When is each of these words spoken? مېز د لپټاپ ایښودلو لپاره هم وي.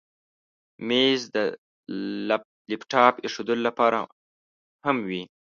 مېز 0.87 1.21
د 1.35 1.37
لپټاپ 2.71 3.15
ایښودلو 3.23 3.63
لپاره 3.67 3.99
هم 4.85 4.97
وي. 5.07 5.23